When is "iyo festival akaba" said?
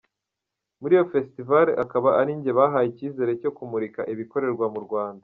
0.97-2.09